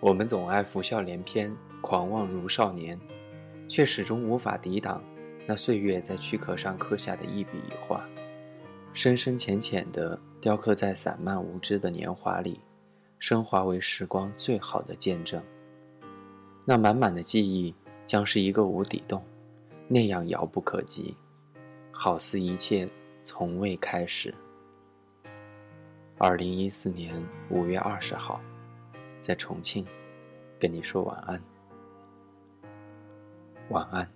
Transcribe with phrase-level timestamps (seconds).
[0.00, 2.98] 我们总爱浮笑连篇，狂妄如少年，
[3.68, 5.04] 却始终无法抵挡
[5.46, 8.02] 那岁月在躯壳上刻下的一笔一画，
[8.94, 12.58] 深深浅浅地雕刻在散漫无知的年华里，
[13.18, 15.42] 升华为时光最好的见证。
[16.64, 17.74] 那满满的记忆
[18.06, 19.22] 将是一个无底洞，
[19.86, 21.14] 那样遥不可及，
[21.90, 22.88] 好似一切
[23.22, 24.32] 从未开始。
[26.16, 27.14] 二零一四年
[27.50, 28.40] 五月二十号，
[29.20, 29.86] 在重庆，
[30.58, 31.42] 跟你说晚安。
[33.68, 34.08] 晚安。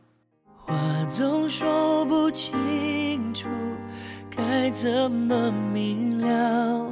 [0.66, 0.74] 话
[1.10, 3.48] 总说不清楚，
[4.30, 6.90] 该怎么明了？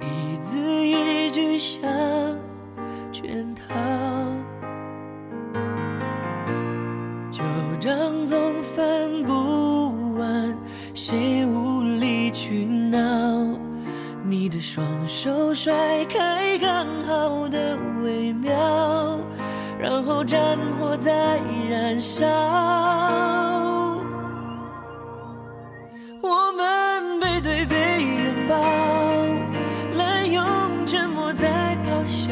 [0.00, 1.80] 一字一句像
[3.12, 3.74] 圈套，
[7.30, 7.44] 旧
[7.78, 10.58] 账总翻不完，
[10.94, 13.37] 谁无理取闹？
[14.28, 15.72] 你的双手甩
[16.04, 19.18] 开刚好的微妙，
[19.80, 22.26] 然后战火在燃烧。
[26.20, 28.54] 我们背对背拥抱，
[29.96, 30.44] 滥用
[30.86, 32.30] 沉默在咆哮，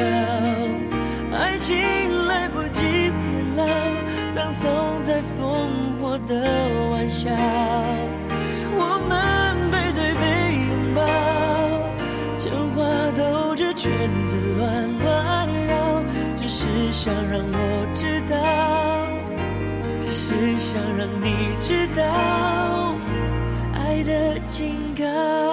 [1.34, 3.64] 爱情来不及变老，
[4.33, 4.70] 葬送
[5.03, 6.47] 在烽火的
[6.91, 7.31] 玩笑。
[12.38, 12.84] 真话
[13.16, 13.91] 兜着圈
[14.26, 16.04] 子乱乱绕，
[16.36, 18.36] 只是想让我知道，
[20.02, 22.94] 只是想让你知道
[23.74, 25.46] 爱的警告。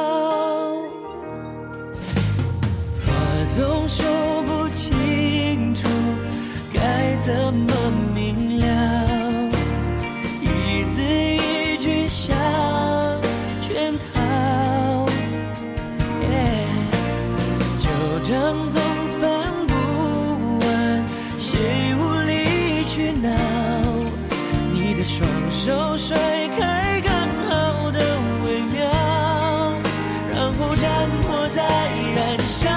[18.72, 18.81] 总
[19.19, 19.22] 翻
[19.68, 19.74] 不
[20.59, 20.68] 完，
[21.40, 21.50] 谁
[21.96, 23.30] 无理取闹？
[24.74, 26.18] 你的双手甩
[26.58, 27.12] 开刚
[27.50, 28.00] 好的
[28.46, 28.81] 微妙，
[30.31, 30.90] 然后战
[31.24, 31.62] 火在
[32.16, 32.69] 燃烧。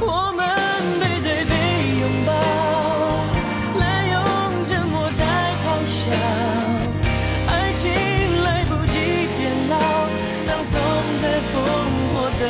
[0.00, 0.40] 我们
[1.00, 1.52] 背对背
[2.00, 2.30] 拥抱，
[3.78, 4.16] 滥用
[4.64, 5.20] 沉默在
[5.64, 6.10] 咆哮，
[7.48, 7.82] 爱情
[8.44, 8.98] 来不及
[9.36, 9.74] 变老，
[10.46, 10.80] 葬送
[11.20, 11.54] 在烽
[12.12, 12.42] 火的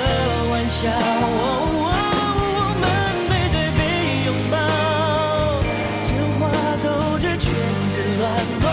[0.84, 1.87] 我
[2.81, 2.84] 们
[3.28, 3.81] 背对背
[4.26, 4.54] 拥抱，
[6.04, 6.10] 真
[6.41, 6.41] 话
[6.82, 6.87] 兜
[7.19, 7.54] 着圈
[7.88, 8.22] 子乱
[8.62, 8.66] 乱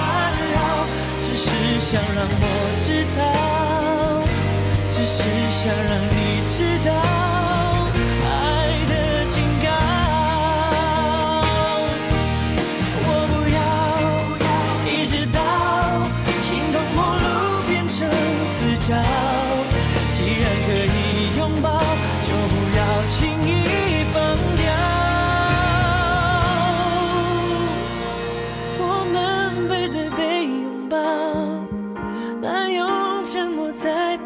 [0.54, 0.58] 绕，
[1.22, 1.48] 只是
[1.80, 2.44] 想让我
[2.80, 3.22] 知道，
[4.90, 5.18] 只是
[5.52, 6.58] 想让你知
[6.90, 7.39] 道。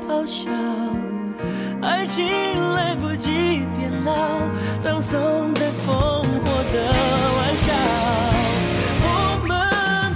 [0.08, 0.50] 咆哮，
[1.82, 2.26] 爱情
[2.76, 3.32] 来不及
[3.78, 4.12] 变老，
[4.80, 6.24] 葬送在烽火
[6.72, 6.78] 的
[7.38, 7.68] 玩笑。
[9.06, 9.08] 我
[9.48, 9.52] 们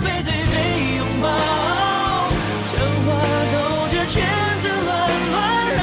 [0.03, 0.55] 背对背
[0.97, 1.25] 拥抱，
[2.65, 2.71] 真
[3.05, 3.07] 话
[3.53, 3.55] 兜
[3.89, 4.15] 着圈
[4.59, 4.89] 子乱
[5.31, 5.35] 乱
[5.75, 5.79] 绕，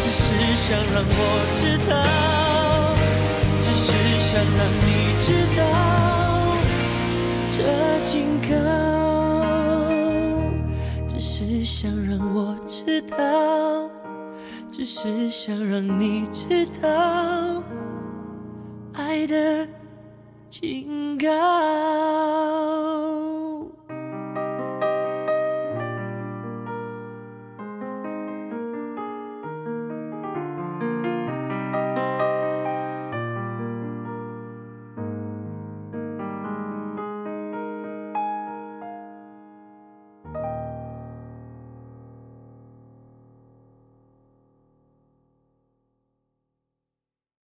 [0.00, 0.22] 只是
[0.56, 1.20] 想让我
[1.54, 1.92] 知道，
[3.60, 3.86] 只是
[4.20, 4.86] 想让你
[5.20, 5.26] 知
[5.56, 5.60] 道
[7.56, 7.58] 这
[8.04, 8.12] 警
[8.42, 8.52] 告，
[11.08, 13.88] 只是想让我知道，
[14.70, 17.62] 只是想让你知道
[18.92, 19.66] 爱的
[20.50, 22.93] 警告。